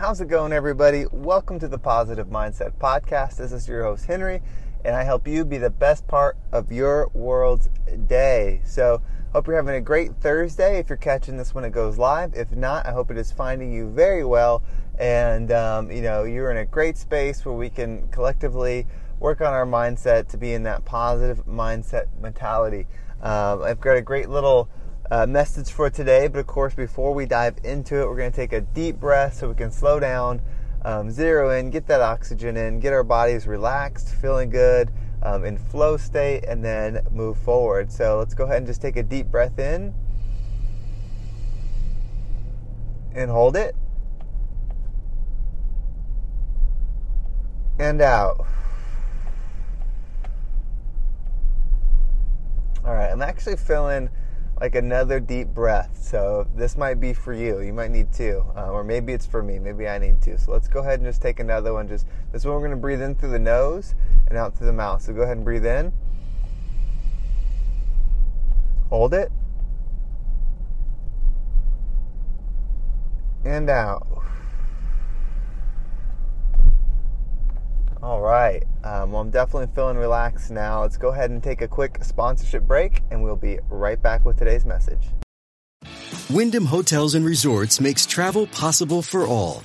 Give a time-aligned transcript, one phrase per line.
[0.00, 1.04] How's it going, everybody?
[1.12, 3.36] Welcome to the Positive Mindset Podcast.
[3.36, 4.40] This is your host, Henry,
[4.82, 7.68] and I help you be the best part of your world's
[8.06, 8.62] day.
[8.64, 9.02] So,
[9.34, 12.32] hope you're having a great Thursday if you're catching this when it goes live.
[12.34, 14.62] If not, I hope it is finding you very well,
[14.98, 18.86] and um, you know you're in a great space where we can collectively
[19.18, 22.86] work on our mindset to be in that positive mindset mentality.
[23.20, 24.70] Um, I've got a great little
[25.10, 26.28] uh, message for today.
[26.28, 29.34] But of course, before we dive into it, we're going to take a deep breath
[29.34, 30.40] so we can slow down,
[30.84, 34.90] um, zero in, get that oxygen in, get our bodies relaxed, feeling good,
[35.22, 37.90] um, in flow state, and then move forward.
[37.92, 39.94] So let's go ahead and just take a deep breath in
[43.14, 43.74] and hold it.
[47.78, 48.46] And out.
[52.84, 54.10] All right, I'm actually feeling
[54.60, 55.98] like another deep breath.
[56.02, 57.60] So this might be for you.
[57.60, 59.58] You might need two, uh, or maybe it's for me.
[59.58, 60.36] Maybe I need two.
[60.36, 61.88] So let's go ahead and just take another one.
[61.88, 63.94] Just this one, we're going to breathe in through the nose
[64.28, 65.00] and out through the mouth.
[65.02, 65.92] So go ahead and breathe in.
[68.90, 69.32] Hold it.
[73.44, 74.06] And out.
[78.02, 78.62] All right.
[78.82, 80.80] Um, well, I'm definitely feeling relaxed now.
[80.80, 84.38] Let's go ahead and take a quick sponsorship break, and we'll be right back with
[84.38, 85.08] today's message.
[86.30, 89.64] Wyndham Hotels and Resorts makes travel possible for all.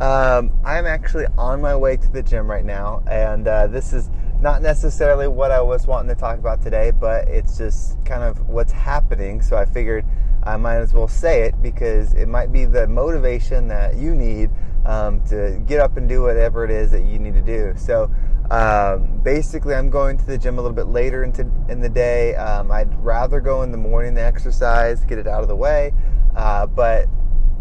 [0.00, 4.10] um, I'm actually on my way to the gym right now, and uh, this is
[4.40, 8.48] not necessarily what I was wanting to talk about today, but it's just kind of
[8.48, 9.42] what's happening.
[9.42, 10.04] So I figured
[10.44, 14.50] I might as well say it because it might be the motivation that you need
[14.86, 17.74] um, to get up and do whatever it is that you need to do.
[17.76, 18.10] So.
[18.50, 22.34] Um, basically, I'm going to the gym a little bit later into in the day.
[22.34, 25.92] Um, I'd rather go in the morning to exercise, get it out of the way.
[26.34, 27.08] Uh, but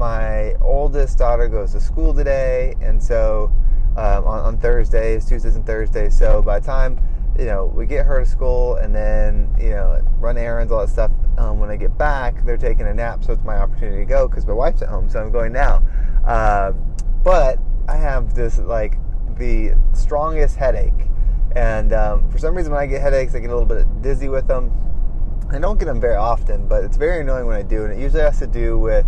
[0.00, 3.52] my oldest daughter goes to school today, and so
[3.98, 6.16] um, on, on, Thursdays, Tuesdays, and Thursdays.
[6.16, 6.98] So by the time
[7.38, 10.88] you know we get her to school, and then you know run errands, all that
[10.88, 11.12] stuff.
[11.36, 14.26] Um, when I get back, they're taking a nap, so it's my opportunity to go
[14.26, 15.10] because my wife's at home.
[15.10, 15.82] So I'm going now.
[16.26, 16.72] Uh,
[17.22, 18.96] but I have this like
[19.36, 21.08] the strongest headache,
[21.54, 24.30] and um, for some reason when I get headaches, I get a little bit dizzy
[24.30, 24.72] with them.
[25.50, 27.98] I don't get them very often, but it's very annoying when I do, and it
[27.98, 29.04] usually has to do with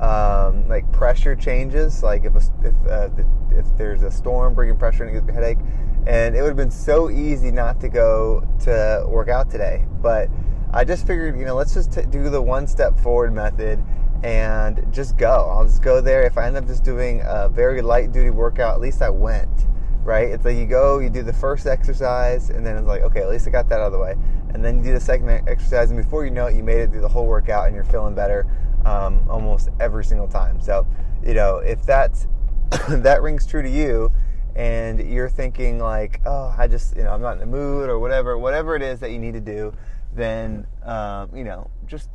[0.00, 4.76] um, like pressure changes, like if a, if uh, the, if there's a storm bringing
[4.76, 5.58] pressure and it gives me a headache,
[6.06, 10.28] and it would have been so easy not to go to work out today, but
[10.72, 13.82] I just figured, you know, let's just t- do the one step forward method
[14.22, 15.48] and just go.
[15.50, 16.22] I'll just go there.
[16.22, 19.48] If I end up just doing a very light duty workout, at least I went.
[20.02, 20.28] Right?
[20.28, 23.28] It's like you go, you do the first exercise, and then it's like, okay, at
[23.28, 24.14] least I got that out of the way.
[24.54, 26.92] And then you do the second exercise, and before you know it, you made it
[26.92, 28.46] through the whole workout and you're feeling better
[28.86, 30.60] um, almost every single time.
[30.60, 30.86] So,
[31.24, 32.26] you know, if that's
[32.88, 34.12] that rings true to you,
[34.54, 37.98] and you're thinking like, oh, I just, you know, I'm not in the mood or
[37.98, 39.74] whatever, whatever it is that you need to do,
[40.14, 42.08] then, um, you know, just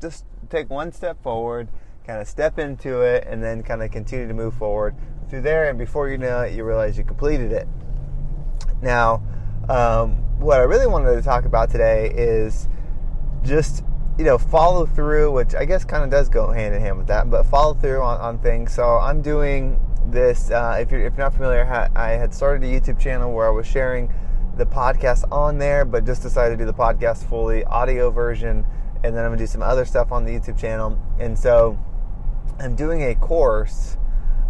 [0.00, 1.68] just take one step forward,
[2.06, 4.96] kind of step into it, and then kind of continue to move forward
[5.28, 5.68] through there.
[5.68, 7.68] And before you know it, you realize you completed it.
[8.80, 9.22] Now,
[9.68, 12.68] um, what I really wanted to talk about today is
[13.42, 13.84] just
[14.18, 17.06] you know, follow through, which I guess kind of does go hand in hand with
[17.06, 18.74] that, but follow through on, on things.
[18.74, 20.50] So I'm doing this.
[20.50, 21.64] Uh, if, you're, if you're not familiar,
[21.94, 24.12] I had started a YouTube channel where I was sharing
[24.56, 28.66] the podcast on there, but just decided to do the podcast fully audio version,
[29.04, 31.00] and then I'm gonna do some other stuff on the YouTube channel.
[31.20, 31.78] And so
[32.58, 33.96] I'm doing a course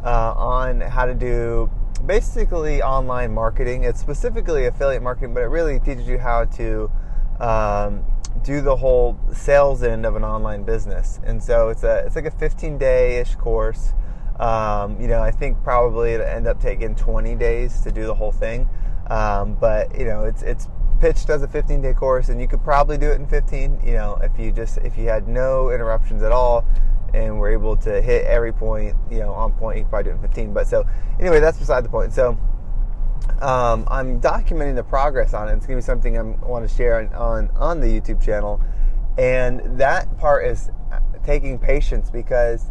[0.02, 1.70] uh, on how to do
[2.06, 3.84] basically online marketing.
[3.84, 6.90] It's specifically affiliate marketing, but it really teaches you how to
[7.38, 8.02] um,
[8.42, 11.20] do the whole sales end of an online business.
[11.24, 13.92] And so it's a it's like a 15 day ish course.
[14.38, 18.14] Um, you know, I think probably it'll end up taking 20 days to do the
[18.14, 18.68] whole thing.
[19.08, 20.68] Um, but you know, it's it's
[21.00, 23.80] pitched as a 15 day course, and you could probably do it in 15.
[23.84, 26.64] You know, if you just if you had no interruptions at all,
[27.14, 30.16] and were able to hit every point, you know, on point, you could probably do
[30.16, 30.52] it in 15.
[30.52, 30.84] But so
[31.18, 32.12] anyway, that's beside the point.
[32.12, 32.38] So
[33.40, 35.54] um, I'm documenting the progress on it.
[35.54, 38.60] It's to be something I want to share on, on, on the YouTube channel,
[39.16, 40.70] and that part is
[41.24, 42.70] taking patience because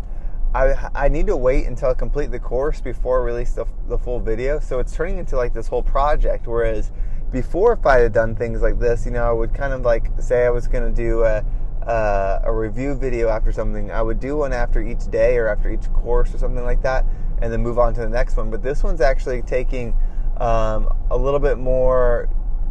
[0.54, 3.98] I, I need to wait until I complete the course before I release the, the
[3.98, 4.60] full video.
[4.60, 6.48] So it's turning into like this whole project.
[6.48, 6.92] Whereas
[7.32, 10.10] before, if I had done things like this, you know, I would kind of like
[10.20, 11.46] say I was to do a,
[11.84, 13.92] a, a review video after something.
[13.92, 17.06] I would do one after each day or after each course or something like that,
[17.42, 18.50] and then move on to the next one.
[18.50, 19.96] But this one's actually taking
[20.40, 22.30] um, a little bit more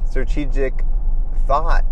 [0.08, 0.84] strategic
[1.46, 1.84] thought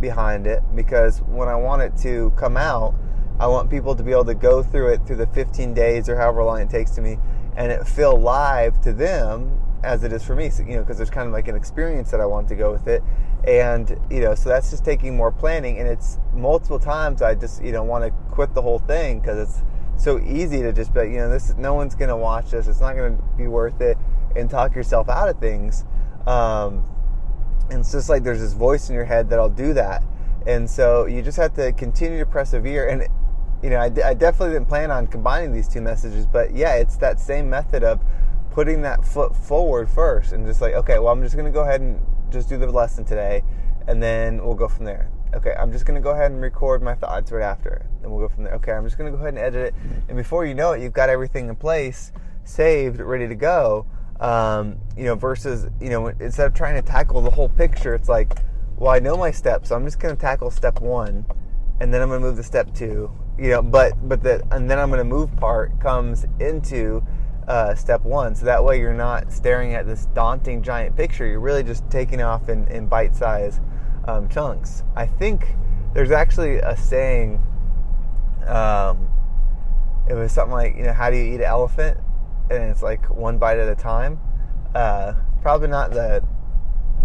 [0.00, 2.94] behind it because when I want it to come out,
[3.38, 6.16] I want people to be able to go through it through the 15 days or
[6.16, 7.18] however long it takes to me
[7.56, 10.50] and it feel live to them as it is for me.
[10.50, 12.72] So, you know, because there's kind of like an experience that I want to go
[12.72, 13.02] with it.
[13.46, 15.78] And, you know, so that's just taking more planning.
[15.78, 19.48] And it's multiple times I just, you know, want to quit the whole thing because
[19.48, 22.68] it's so easy to just be you know, this, no one's going to watch this.
[22.68, 23.96] It's not going to be worth it
[24.36, 25.84] and talk yourself out of things.
[26.26, 26.84] Um,
[27.70, 30.02] and it's just like there's this voice in your head that'll do that.
[30.46, 32.88] And so you just have to continue to persevere.
[32.88, 33.06] And,
[33.62, 36.96] you know, I, I definitely didn't plan on combining these two messages, but yeah, it's
[36.98, 38.00] that same method of
[38.50, 41.62] putting that foot forward first and just like, okay, well, I'm just going to go
[41.62, 42.00] ahead and
[42.30, 43.42] just do the lesson today,
[43.86, 45.10] and then we'll go from there.
[45.34, 48.32] Okay, I'm just to go ahead and record my thoughts right after, and we'll go
[48.32, 48.54] from there.
[48.54, 49.74] Okay, I'm just to go ahead and edit it,
[50.08, 52.12] and before you know it, you've got everything in place,
[52.44, 53.86] saved, ready to go.
[54.20, 58.08] Um, you know, versus you know, instead of trying to tackle the whole picture, it's
[58.08, 58.38] like,
[58.76, 61.26] well, I know my steps, so I'm just going to tackle step one,
[61.80, 63.10] and then I'm going to move to step two.
[63.38, 67.04] You know, but but the and then I'm going to move part comes into
[67.46, 68.34] uh, step one.
[68.34, 71.26] So that way you're not staring at this daunting giant picture.
[71.26, 73.60] You're really just taking off in, in bite size
[74.06, 74.82] um, chunks.
[74.94, 75.54] I think
[75.94, 77.42] there's actually a saying.
[78.46, 79.08] Um,
[80.08, 81.98] it was something like, you know, how do you eat an elephant?
[82.50, 84.20] And it's like one bite at a time.
[84.74, 86.22] Uh, probably not the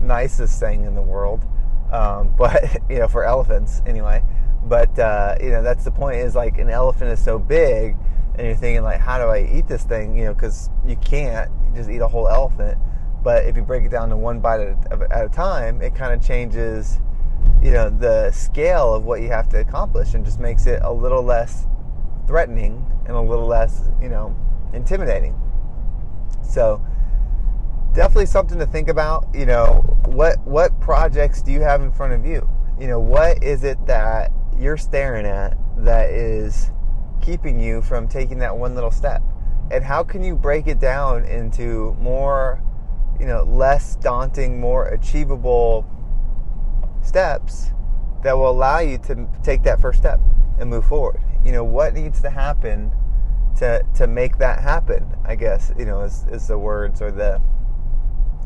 [0.02, 1.46] nicest thing in the world,
[1.92, 4.24] um, but you know, for elephants anyway.
[4.64, 6.18] But uh, you know, that's the point.
[6.18, 7.96] Is like an elephant is so big,
[8.36, 10.18] and you're thinking like, how do I eat this thing?
[10.18, 12.78] You know, because you can't just eat a whole elephant.
[13.24, 15.94] But if you break it down to one bite at a, at a time, it
[15.94, 17.00] kind of changes,
[17.62, 20.92] you know, the scale of what you have to accomplish, and just makes it a
[20.92, 21.68] little less
[22.28, 24.36] threatening and a little less, you know,
[24.74, 25.40] intimidating.
[26.44, 26.82] So
[27.94, 29.28] definitely something to think about.
[29.34, 32.48] You know, what what projects do you have in front of you?
[32.80, 36.72] You know, what is it that you're staring at that is
[37.22, 39.22] keeping you from taking that one little step?
[39.72, 42.62] And how can you break it down into more,
[43.20, 45.86] you know, less daunting, more achievable
[47.04, 47.72] steps
[48.24, 50.20] that will allow you to take that first step
[50.60, 51.22] and move forward?
[51.46, 52.92] You know, what needs to happen
[53.62, 55.16] to to make that happen?
[55.24, 57.42] I guess, you know, is, is the words or the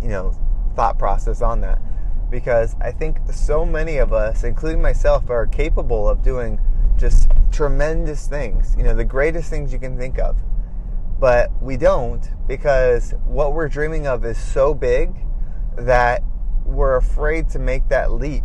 [0.01, 0.31] you know,
[0.75, 1.81] thought process on that.
[2.29, 6.59] Because I think so many of us, including myself, are capable of doing
[6.97, 10.38] just tremendous things, you know, the greatest things you can think of.
[11.19, 15.15] But we don't because what we're dreaming of is so big
[15.77, 16.23] that
[16.65, 18.44] we're afraid to make that leap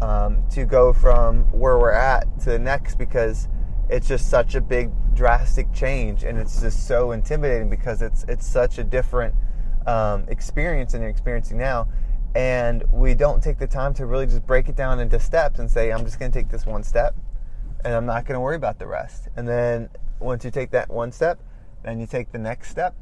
[0.00, 3.48] um, to go from where we're at to the next because
[3.88, 8.46] it's just such a big drastic change and it's just so intimidating because it's it's
[8.46, 9.34] such a different
[9.86, 11.86] um, experience than you're experiencing now
[12.34, 15.70] and we don't take the time to really just break it down into steps and
[15.70, 17.14] say i'm just going to take this one step
[17.84, 19.28] and I'm not going to worry about the rest.
[19.36, 21.38] And then once you take that one step,
[21.82, 22.94] then you take the next step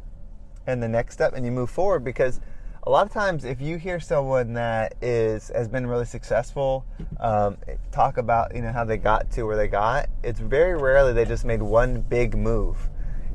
[0.66, 2.40] and the next step and you move forward because
[2.84, 6.84] a lot of times if you hear someone that is has been really successful
[7.20, 7.56] um,
[7.92, 11.24] talk about you know how they got to where they got it's very rarely they
[11.24, 12.88] just made one big move.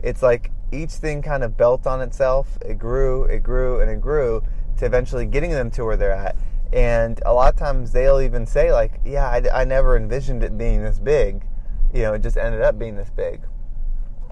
[0.03, 2.57] It's like each thing kind of built on itself.
[2.65, 4.43] It grew it grew and it grew
[4.79, 6.35] to eventually getting them to where they're at.
[6.73, 10.57] And a lot of times they'll even say like yeah I, I never envisioned it
[10.57, 11.45] being this big.
[11.93, 13.41] You know it just ended up being this big.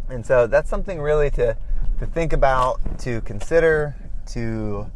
[0.10, 1.56] And so that's something really to
[2.00, 3.96] to think about to consider
[4.28, 4.92] to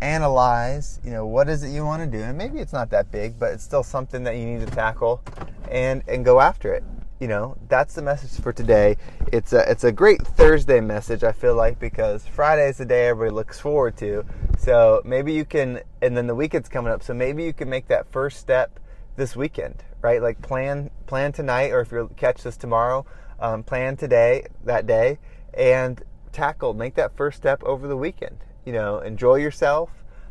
[0.00, 2.22] analyze you know what is it you want to do?
[2.22, 5.22] And maybe it's not that big but it's still something that you need to tackle
[5.70, 6.84] and and go after it.
[7.20, 8.96] You know that's the message for today.
[9.32, 13.06] It's a it's a great thursday message i feel like because friday is the day
[13.06, 14.24] everybody looks forward to.
[14.58, 17.86] So maybe you can and then the weekend's coming up so maybe you can make
[17.88, 18.80] that first step
[19.16, 20.20] this weekend right?
[20.20, 23.06] Like plan plan tonight or if you catch this tomorrow
[23.40, 25.18] um, plan today that day
[25.54, 29.90] and tackle make that first step over the weekend you know enjoy yourself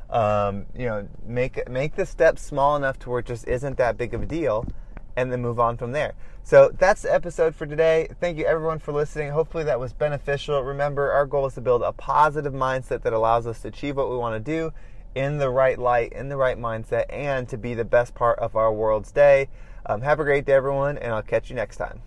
[0.10, 3.98] um, you know make make the steps small enough to where it just isn't that
[3.98, 4.66] big of a deal
[5.16, 6.14] and then move on from there.
[6.44, 8.10] So that's the episode for today.
[8.20, 9.32] Thank you everyone for listening.
[9.32, 10.62] Hopefully that was beneficial.
[10.64, 14.10] Remember, our goal is to build a positive mindset that allows us to achieve what
[14.10, 14.72] we want to do
[15.14, 18.56] in the right light, in the right mindset, and to be the best part of
[18.56, 19.50] our world's day.
[19.86, 22.02] Um, have a great day, everyone, and I'll catch you next time.